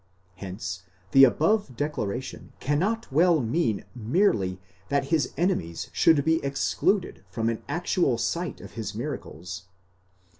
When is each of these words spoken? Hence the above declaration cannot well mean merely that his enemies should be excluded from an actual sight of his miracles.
Hence 0.37 0.81
the 1.11 1.23
above 1.25 1.75
declaration 1.77 2.53
cannot 2.59 3.11
well 3.11 3.39
mean 3.39 3.85
merely 3.93 4.59
that 4.89 5.09
his 5.13 5.31
enemies 5.37 5.91
should 5.93 6.25
be 6.25 6.43
excluded 6.43 7.23
from 7.29 7.49
an 7.49 7.61
actual 7.69 8.17
sight 8.17 8.61
of 8.61 8.71
his 8.71 8.95
miracles. 8.95 9.65